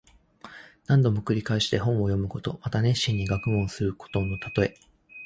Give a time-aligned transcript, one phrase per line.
[0.87, 2.59] 何度も繰り返して本を読むこと。
[2.63, 4.73] また熱心に学問することのたとえ。